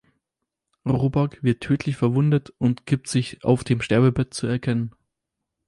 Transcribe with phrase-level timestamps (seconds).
[0.83, 4.95] Robak wird tödlich verwundet und gibt sich auf dem Sterbebett zu erkennen.